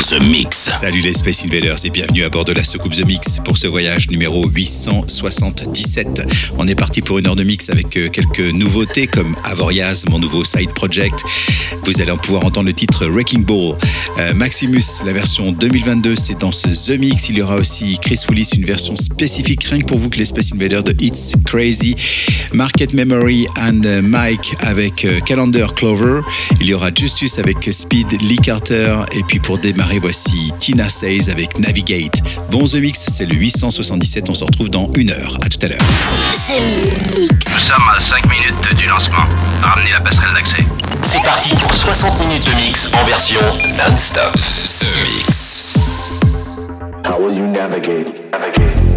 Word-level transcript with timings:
The 0.00 0.22
Mix. 0.22 0.70
Salut 0.80 1.00
les 1.00 1.12
Space 1.12 1.44
Invaders 1.44 1.84
et 1.84 1.90
bienvenue 1.90 2.22
à 2.22 2.28
bord 2.28 2.44
de 2.44 2.52
la 2.52 2.62
soucoupe 2.62 2.94
The 2.94 3.04
Mix 3.04 3.40
pour 3.44 3.58
ce 3.58 3.66
voyage 3.66 4.08
numéro 4.08 4.48
877. 4.48 6.26
On 6.56 6.68
est 6.68 6.76
parti 6.76 7.02
pour 7.02 7.18
une 7.18 7.26
heure 7.26 7.34
de 7.34 7.42
mix 7.42 7.68
avec 7.68 7.96
euh, 7.96 8.08
quelques 8.08 8.52
nouveautés 8.54 9.08
comme 9.08 9.34
Avoriaz, 9.44 10.04
mon 10.08 10.20
nouveau 10.20 10.44
side 10.44 10.70
project. 10.70 11.24
Vous 11.82 12.00
allez 12.00 12.12
en 12.12 12.16
pouvoir 12.16 12.44
entendre 12.44 12.68
le 12.68 12.72
titre 12.74 13.06
Wrecking 13.06 13.44
Ball. 13.44 13.76
Euh, 14.18 14.34
Maximus, 14.34 14.84
la 15.04 15.12
version 15.12 15.52
2022, 15.52 16.14
c'est 16.14 16.38
dans 16.38 16.52
ce 16.52 16.68
The 16.68 16.98
Mix. 16.98 17.28
Il 17.28 17.38
y 17.38 17.42
aura 17.42 17.56
aussi 17.56 17.98
Chris 18.00 18.20
Willis, 18.30 18.50
une 18.54 18.64
version 18.64 18.94
spécifique 18.96 19.64
rien 19.64 19.80
que 19.80 19.86
pour 19.86 19.98
vous 19.98 20.10
que 20.10 20.18
les 20.18 20.26
Space 20.26 20.52
Invaders 20.52 20.84
de 20.84 20.94
It's 21.02 21.32
Crazy. 21.44 21.96
Market 22.54 22.94
Memory 22.94 23.46
and 23.60 23.82
euh, 23.84 24.00
Mike 24.00 24.54
avec 24.60 25.06
Calendar 25.26 25.74
Clover. 25.74 26.20
Il 26.60 26.68
y 26.68 26.74
aura 26.74 26.90
Justus 26.94 27.38
avec 27.38 27.68
Speed, 27.70 28.22
Lee 28.22 28.38
Carter. 28.38 28.96
Et 29.12 29.22
puis 29.26 29.38
pour 29.38 29.58
démarrer, 29.58 29.87
voici 29.96 30.52
Tina 30.58 30.88
Says 30.88 31.30
avec 31.30 31.58
Navigate. 31.58 32.20
Bon 32.50 32.66
The 32.66 32.74
Mix, 32.74 33.06
c'est 33.08 33.24
le 33.24 33.34
877. 33.34 34.28
On 34.28 34.34
se 34.34 34.44
retrouve 34.44 34.68
dans 34.68 34.90
une 34.96 35.10
heure. 35.10 35.38
À 35.42 35.48
tout 35.48 35.58
à 35.62 35.68
l'heure. 35.68 35.80
Nous 36.50 37.58
sommes 37.58 37.88
à 37.96 37.98
5 37.98 38.28
minutes 38.28 38.76
du 38.76 38.86
lancement. 38.86 39.24
Ramenez 39.62 39.90
la 39.92 40.00
passerelle 40.00 40.34
d'accès. 40.34 40.64
C'est 41.02 41.22
parti 41.22 41.54
pour 41.54 41.72
60 41.72 42.20
minutes 42.26 42.44
de 42.44 42.54
mix 42.54 42.92
en 42.92 43.04
version 43.06 43.40
non-stop. 43.78 44.34
The 44.34 45.26
Mix. 45.26 45.78
How 47.06 47.18
will 47.18 47.36
you 47.36 47.46
navigate? 47.46 48.08
Navigate. 48.32 48.87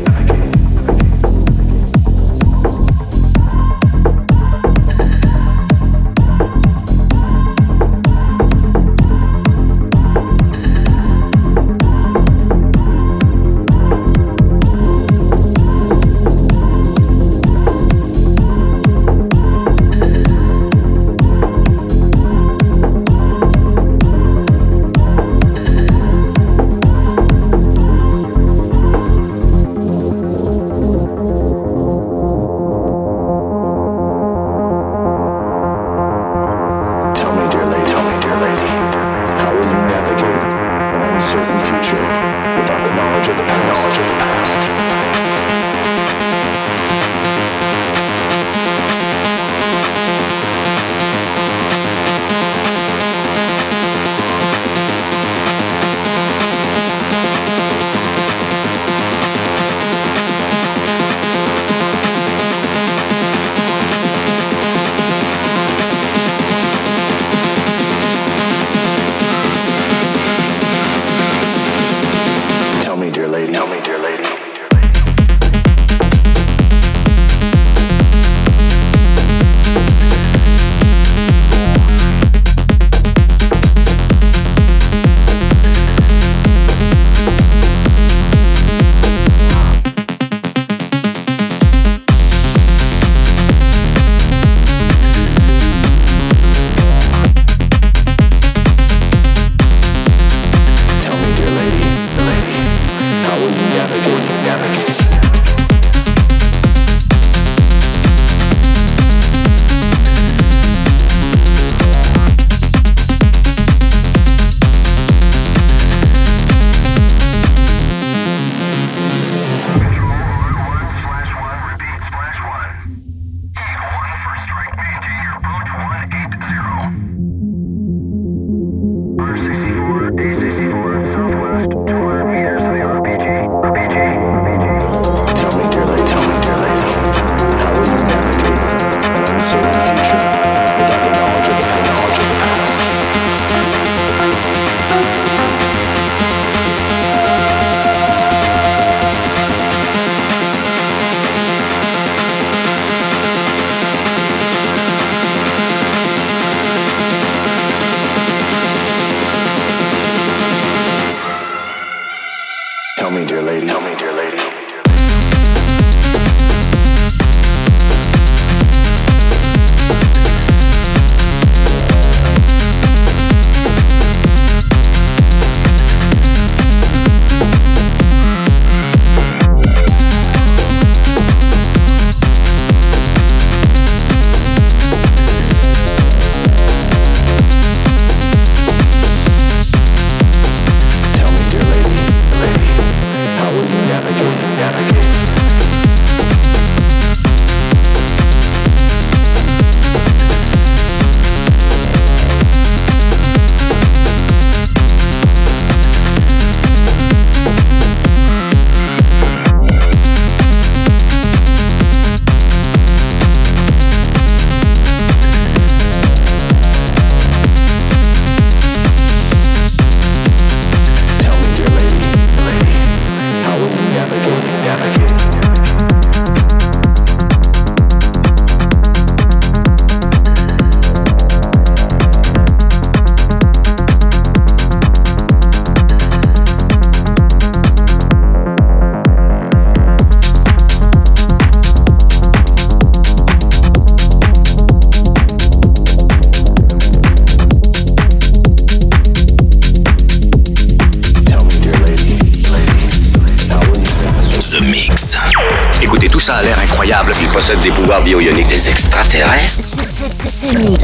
The 260.42 260.58
Mix. 260.58 260.81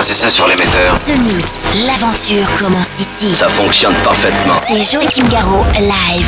C'est 0.00 0.14
ça 0.14 0.28
sur 0.28 0.48
l'émetteur. 0.48 0.96
The 0.96 1.16
Mix, 1.20 1.68
l'aventure 1.86 2.52
commence 2.58 2.98
ici. 3.00 3.32
Ça 3.32 3.48
fonctionne 3.48 3.94
parfaitement. 4.02 4.56
C'est 4.66 4.80
Joachim 4.80 5.28
Garraud, 5.28 5.64
live. 5.78 6.26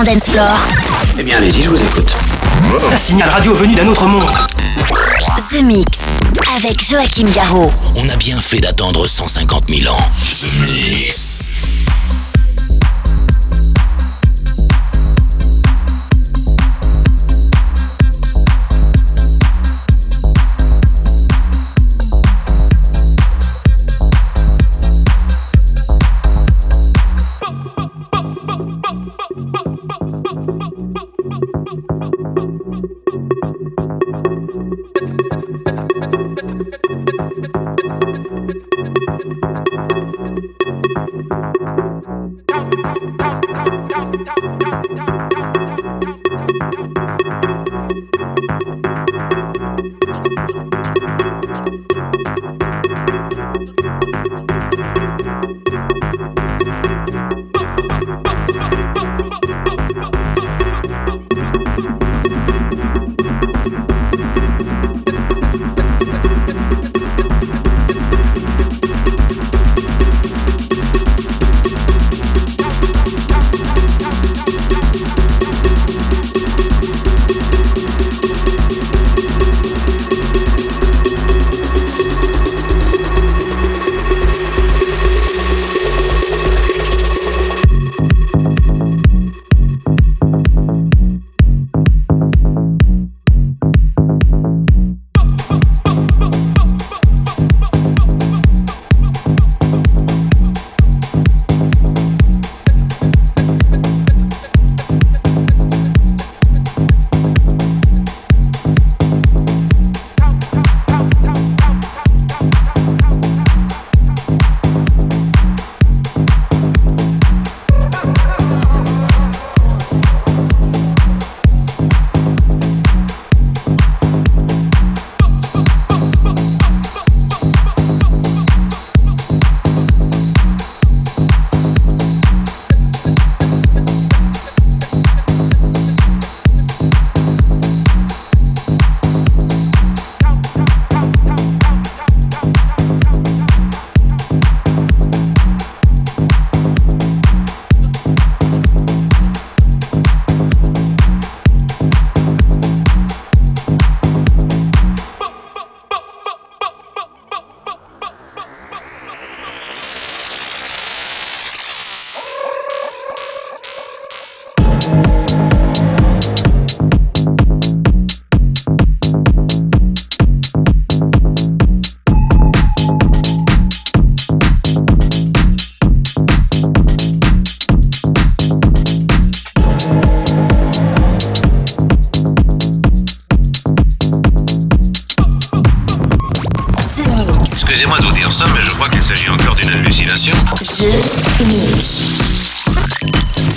100% 0.00 0.04
dance 0.04 0.30
floor. 0.30 0.56
Eh 1.18 1.22
bien, 1.22 1.38
allez-y, 1.38 1.62
je 1.62 1.70
vous 1.70 1.82
écoute. 1.82 2.14
Un 2.92 2.96
signal 2.96 3.28
radio 3.28 3.54
venu 3.54 3.74
d'un 3.74 3.86
autre 3.88 4.06
monde. 4.06 4.28
The 5.50 5.62
Mix 5.62 5.98
avec 6.56 6.82
Joachim 6.82 7.28
Garraud. 7.34 7.70
On 7.96 8.08
a 8.08 8.16
bien 8.16 8.40
fait 8.40 8.60
d'attendre 8.60 9.06
150 9.06 9.64
000 9.68 9.92
ans. 9.94 9.98
The 10.30 10.60
Mix. 10.60 11.29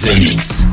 Nice 0.04 0.66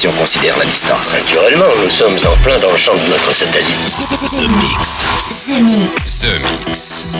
si 0.00 0.08
on 0.08 0.12
considère 0.12 0.56
la 0.56 0.64
distance. 0.64 1.12
Naturellement, 1.12 1.66
nous 1.84 1.90
sommes 1.90 2.16
en 2.26 2.34
plein 2.42 2.58
dans 2.58 2.70
le 2.70 2.76
champ 2.78 2.94
de 2.94 3.06
notre 3.10 3.34
satellite. 3.34 3.68
Mix. 6.66 7.16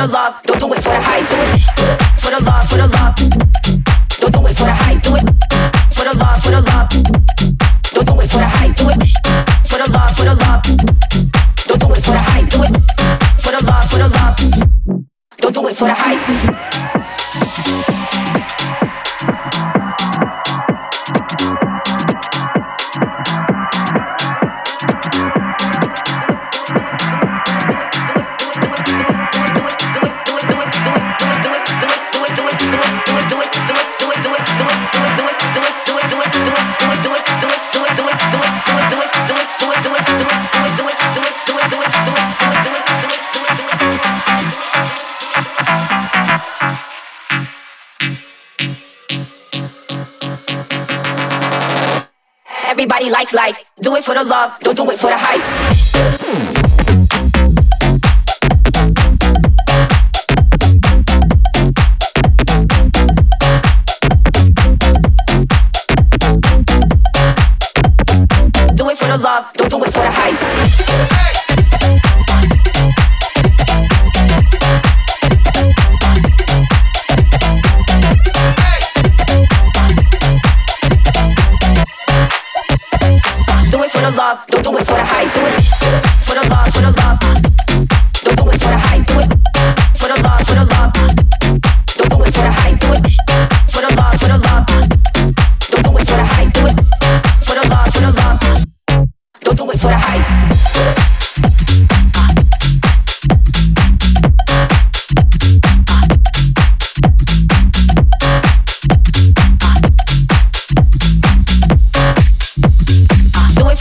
the 0.00 0.12
love, 0.12 0.42
don't 0.44 0.58
do 0.58 0.72
it 0.72 0.82
for 0.82 0.88
the 0.88 1.00
hype, 1.00 1.28
do 1.28 1.36
it 1.36 2.20
for 2.20 2.30
the 2.30 2.44
love, 2.44 2.68
for 2.68 2.76
the 2.76 2.86
love. 2.86 3.49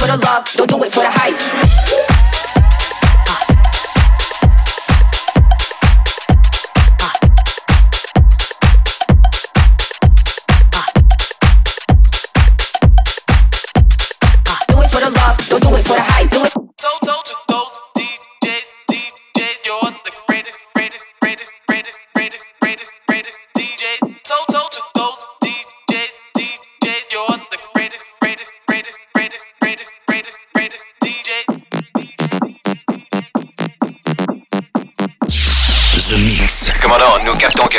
the 0.10 0.26
love, 0.26 0.46
don't 0.56 0.70
do 0.70 0.84
it 0.84 0.92
for 0.92 1.02
the 1.02 1.10
hype. 1.12 1.79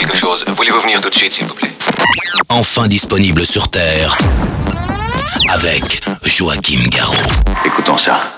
quelque 0.00 0.16
chose. 0.16 0.44
Voulez-vous 0.56 0.80
venir 0.80 1.00
tout 1.00 1.10
de 1.10 1.14
suite, 1.14 1.32
s'il 1.32 1.46
vous 1.46 1.54
plaît? 1.54 1.70
Enfin 2.48 2.88
disponible 2.88 3.44
sur 3.44 3.68
Terre 3.68 4.16
avec 5.50 6.02
Joachim 6.24 6.88
Garraud. 6.90 7.14
Écoutons 7.64 7.98
ça. 7.98 8.32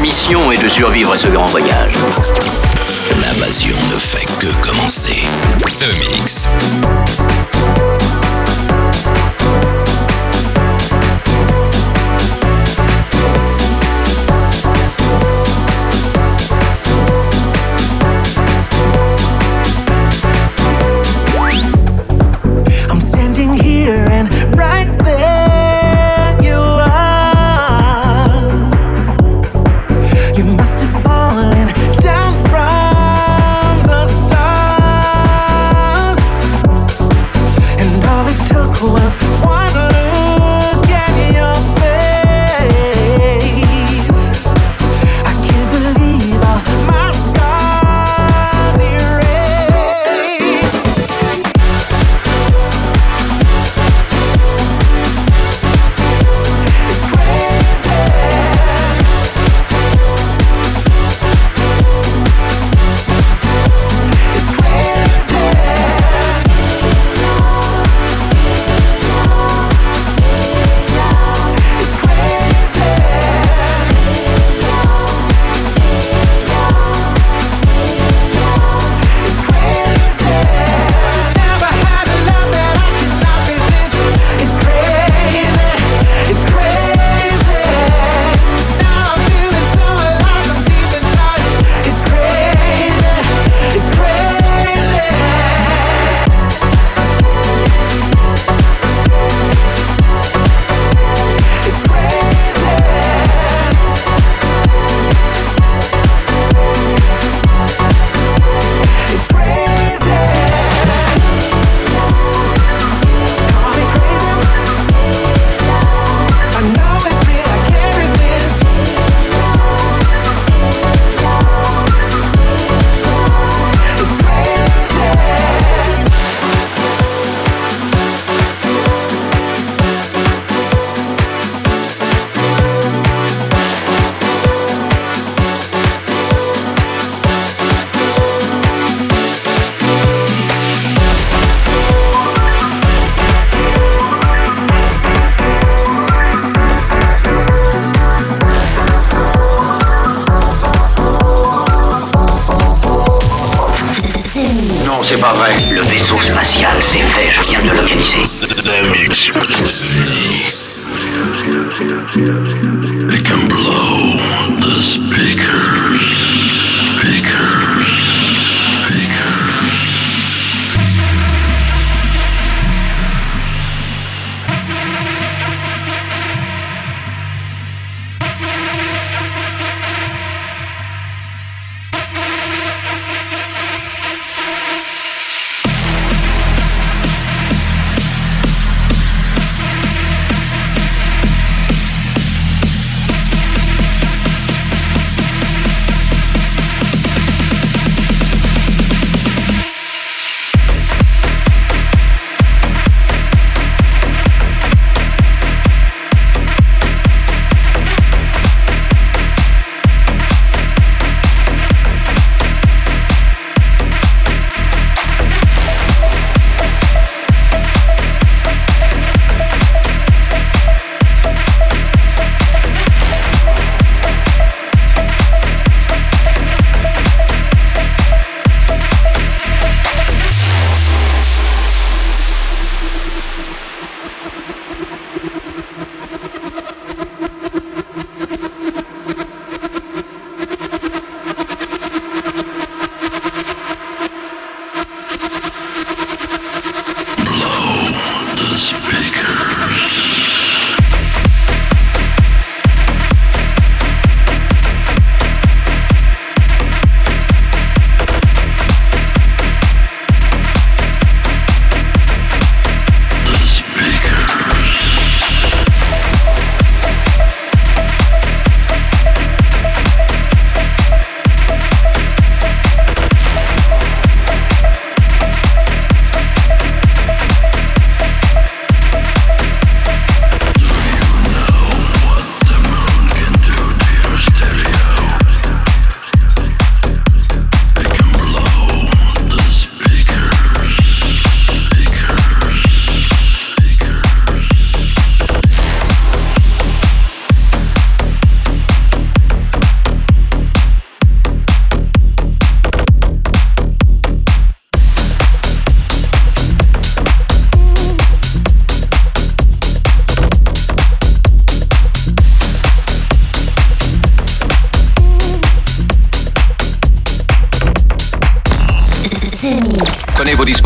mission 0.00 0.52
est 0.52 0.62
de 0.62 0.68
survivre 0.68 1.12
à 1.12 1.16
ce 1.16 1.28
grand 1.28 1.46
voyage. 1.46 1.92
L'invasion 3.20 3.76
ne 3.92 3.98
fait 3.98 4.26
que 4.38 4.54
commencer. 4.60 5.22
The 5.66 5.98
Mix. 6.00 6.48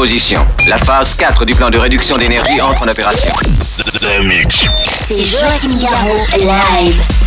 Disposition. 0.07 0.45
La 0.67 0.79
phase 0.79 1.15
4 1.15 1.45
du 1.45 1.55
plan 1.55 1.71
de 1.71 1.79
réduction 1.79 2.17
d'énergie 2.17 2.61
entre 2.61 2.83
en 2.83 2.89
opération. 2.89 3.33
C'est 3.61 5.23
Joachim 5.23 5.79
Garraud, 5.81 6.27
live. 6.37 7.22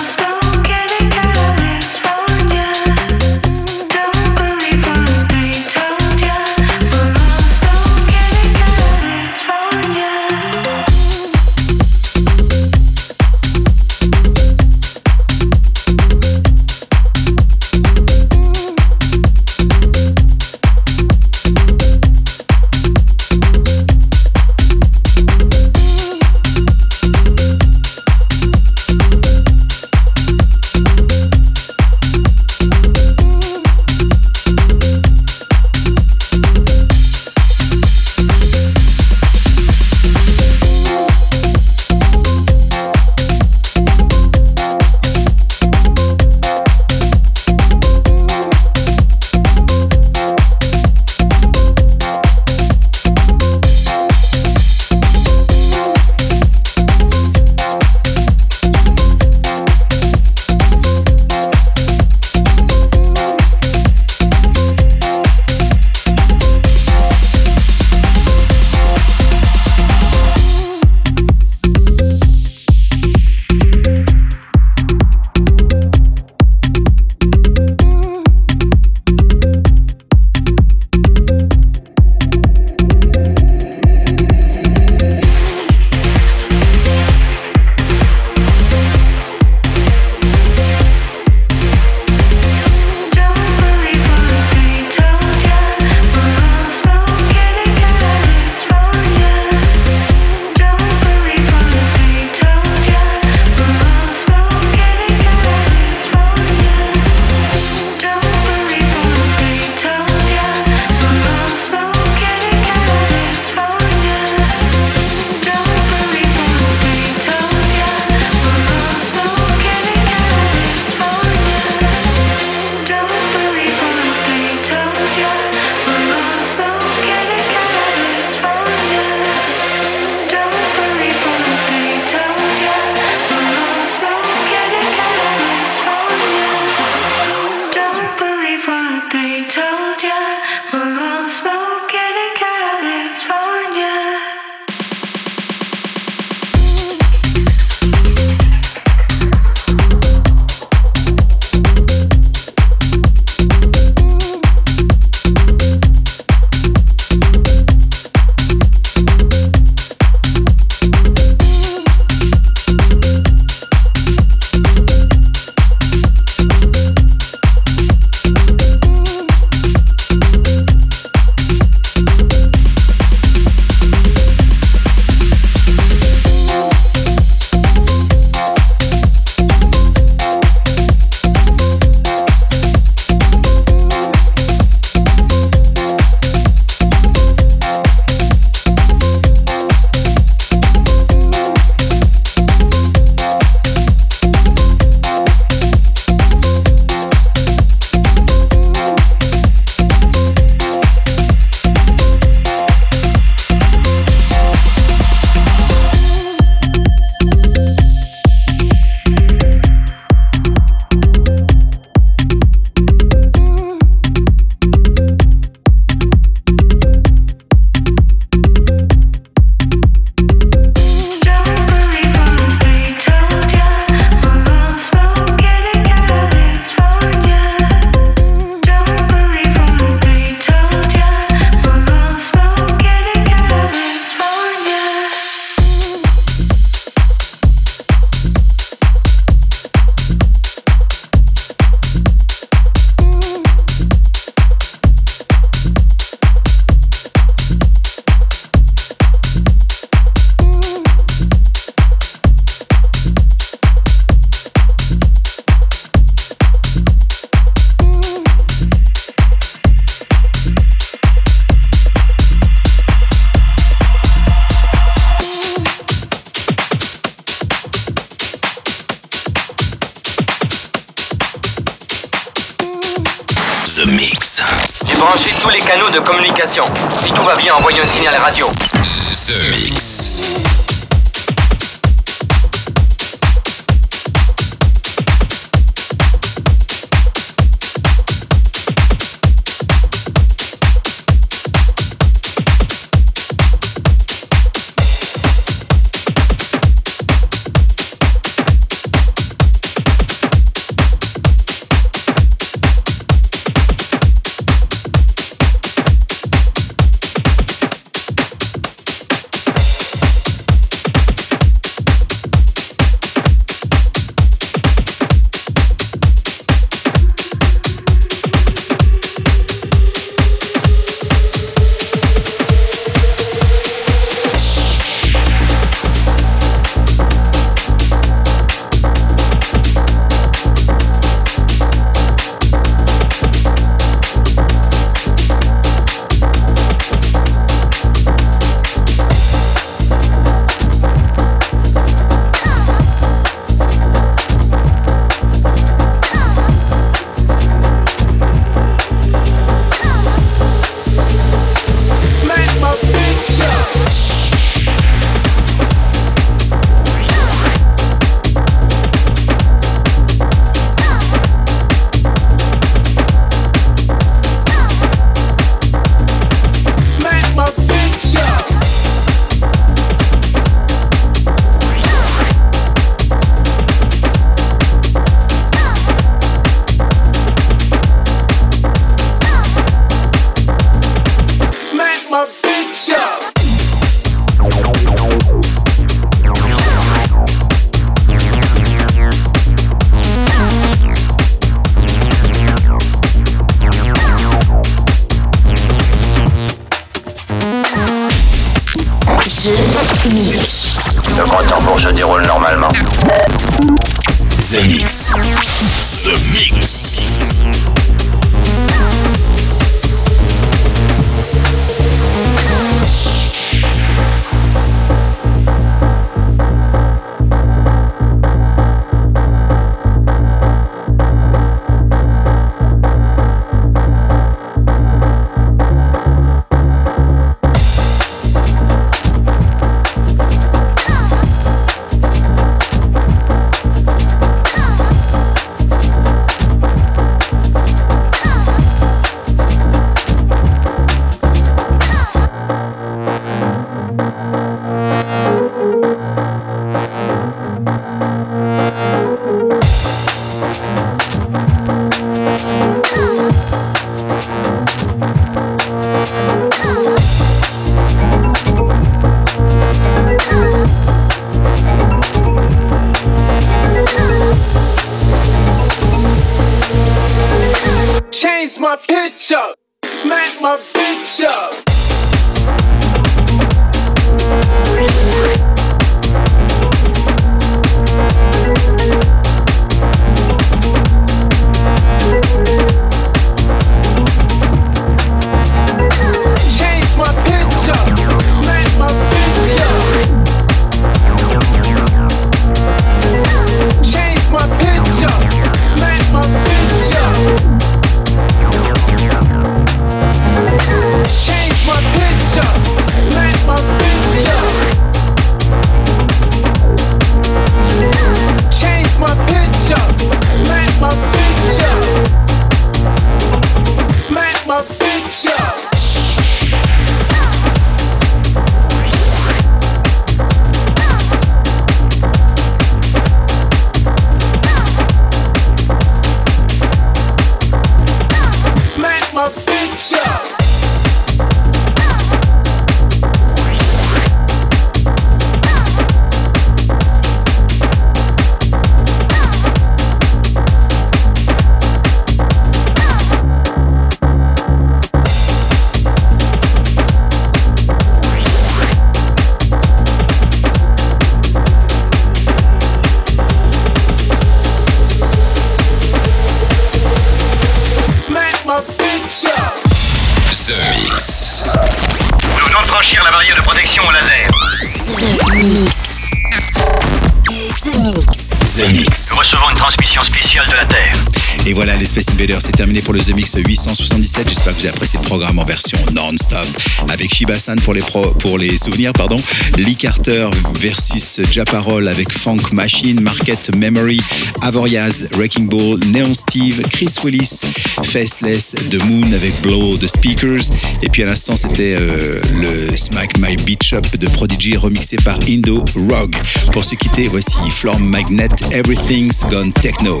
Space 571.94 572.10
Invaders, 572.12 572.42
c'est 572.42 572.50
terminé 572.56 572.82
pour 572.82 572.92
le 572.92 572.98
The 572.98 573.14
Mix 573.14 573.34
877. 573.36 574.28
J'espère 574.28 574.52
que 574.52 574.58
vous 574.58 574.66
avez 574.66 574.74
apprécié 574.74 574.98
le 575.00 575.04
programme 575.06 575.38
en 575.38 575.44
version 575.44 575.78
non-stop 575.94 576.44
avec 576.92 577.14
Shiba-san 577.14 577.60
pour 577.60 577.72
les, 577.72 577.82
pro- 577.82 578.10
pour 578.18 578.36
les 578.36 578.58
souvenirs, 578.58 578.92
pardon. 578.92 579.16
Lee 579.58 579.76
Carter 579.76 580.28
versus 580.60 581.20
Japarol 581.30 581.86
avec 581.86 582.10
Funk 582.12 582.38
Machine, 582.52 583.00
Market 583.00 583.54
Memory, 583.54 584.00
Avoriaz, 584.42 585.06
Wrecking 585.12 585.46
Ball, 585.46 585.78
Neon 585.86 586.14
Steve, 586.14 586.62
Chris 586.68 586.90
Willis, 587.04 587.42
Faceless, 587.84 588.56
The 588.70 588.82
Moon 588.86 589.12
avec 589.12 589.40
Blow 589.42 589.76
the 589.76 589.86
Speakers. 589.86 590.50
Et 590.82 590.88
puis 590.88 591.04
à 591.04 591.06
l'instant, 591.06 591.36
c'était 591.36 591.76
euh, 591.78 592.20
le 592.40 592.76
Smack 592.76 593.18
My 593.18 593.36
Beat 593.36 593.62
Shop 593.62 593.82
de 594.00 594.08
Prodigy 594.08 594.56
remixé 594.56 594.96
par 594.96 595.16
Indo 595.28 595.62
Rogue. 595.76 596.16
Pour 596.52 596.64
se 596.64 596.74
quitter, 596.74 597.06
voici 597.06 597.36
Florm 597.52 597.84
Magnet, 597.84 598.28
Everything's 598.50 599.20
Gone 599.30 599.52
Techno. 599.52 600.00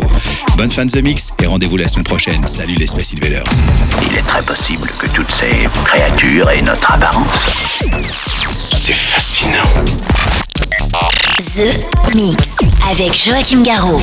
Bonne 0.56 0.70
fin 0.70 0.86
de 0.86 0.90
The 0.90 1.02
Mix 1.04 1.28
et 1.40 1.46
rendez-vous 1.46 1.76
la 1.76 1.83
semaine 1.88 2.04
prochaine. 2.04 2.46
Salut 2.46 2.74
les 2.74 2.86
Space 2.86 3.14
Invaders. 3.14 3.44
Il 4.02 4.16
est 4.16 4.22
très 4.22 4.42
possible 4.42 4.88
que 4.98 5.06
toutes 5.08 5.30
ces 5.30 5.68
créatures 5.84 6.48
aient 6.50 6.62
notre 6.62 6.90
apparence. 6.90 7.50
C'est 8.78 8.94
fascinant. 8.94 9.68
The 11.56 12.14
Mix 12.14 12.60
avec 12.90 13.14
Joachim 13.14 13.62
Garraud. 13.62 14.00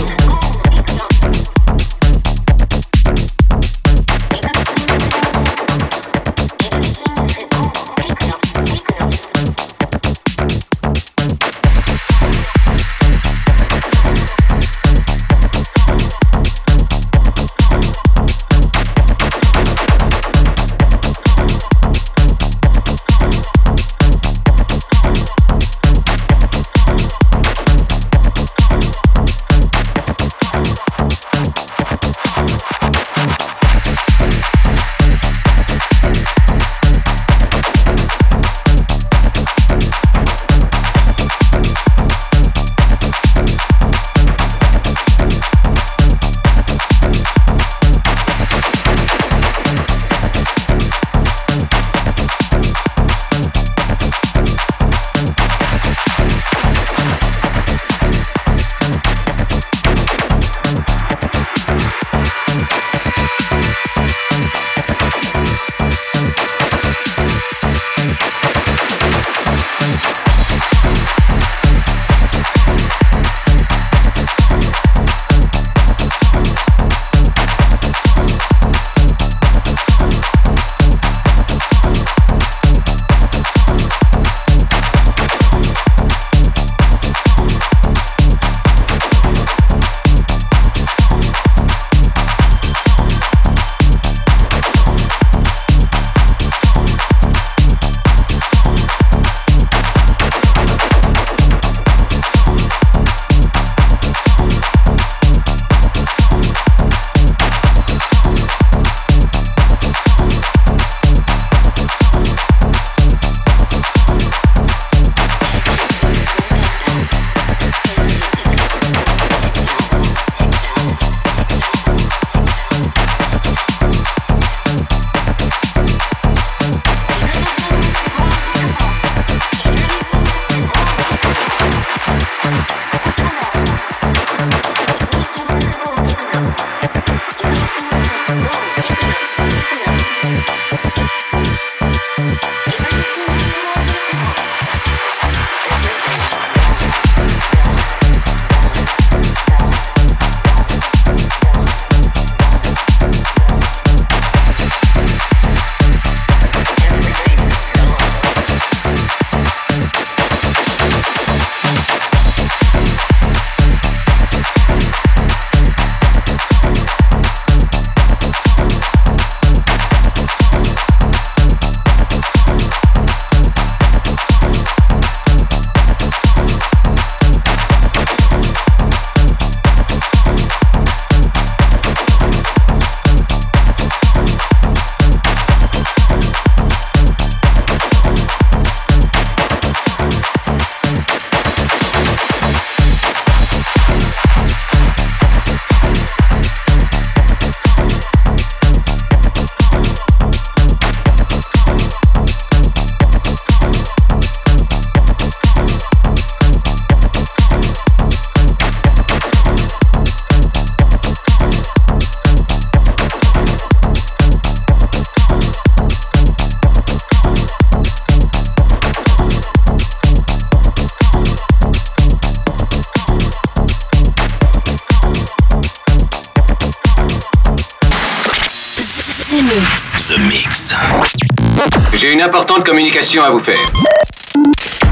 Une 232.21 232.27
importante 232.27 232.63
communication 232.63 233.23
à 233.23 233.31
vous 233.31 233.39
faire. 233.39 233.57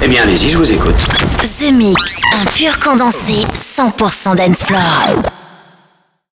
Eh 0.01 0.07
bien, 0.07 0.23
allez-y, 0.23 0.49
je 0.49 0.57
vous 0.57 0.71
écoute. 0.71 0.95
The 1.41 1.71
Mix, 1.71 2.23
un 2.34 2.45
pur 2.45 2.80
condensé 2.80 3.45
100% 3.53 4.36
dance 4.36 4.63
floor. 4.63 5.38